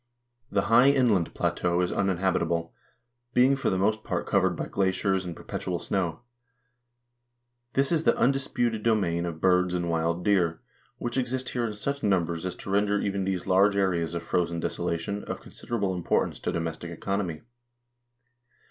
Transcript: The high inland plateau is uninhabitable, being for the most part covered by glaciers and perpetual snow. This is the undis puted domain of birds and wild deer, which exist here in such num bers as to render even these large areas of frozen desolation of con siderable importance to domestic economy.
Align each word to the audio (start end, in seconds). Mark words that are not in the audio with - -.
The 0.49 0.63
high 0.63 0.89
inland 0.89 1.35
plateau 1.35 1.79
is 1.81 1.91
uninhabitable, 1.91 2.73
being 3.35 3.55
for 3.55 3.69
the 3.69 3.77
most 3.77 4.03
part 4.03 4.25
covered 4.25 4.55
by 4.55 4.65
glaciers 4.65 5.25
and 5.25 5.35
perpetual 5.35 5.77
snow. 5.77 6.21
This 7.73 7.91
is 7.91 8.03
the 8.03 8.13
undis 8.13 8.51
puted 8.51 8.81
domain 8.81 9.27
of 9.27 9.39
birds 9.39 9.75
and 9.75 9.91
wild 9.91 10.25
deer, 10.25 10.59
which 10.97 11.17
exist 11.17 11.49
here 11.49 11.67
in 11.67 11.73
such 11.73 12.01
num 12.01 12.25
bers 12.25 12.47
as 12.47 12.55
to 12.55 12.71
render 12.71 12.99
even 12.99 13.25
these 13.25 13.45
large 13.45 13.75
areas 13.75 14.15
of 14.15 14.23
frozen 14.23 14.59
desolation 14.59 15.23
of 15.25 15.37
con 15.39 15.51
siderable 15.51 15.95
importance 15.95 16.39
to 16.39 16.51
domestic 16.51 16.89
economy. 16.89 17.43